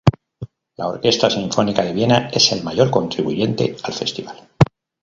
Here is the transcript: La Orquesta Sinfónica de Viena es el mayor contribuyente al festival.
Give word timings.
La 0.79 0.87
Orquesta 0.87 1.29
Sinfónica 1.29 1.83
de 1.83 1.93
Viena 1.93 2.29
es 2.33 2.51
el 2.53 2.63
mayor 2.63 2.89
contribuyente 2.89 3.77
al 3.83 3.93
festival. 3.93 4.49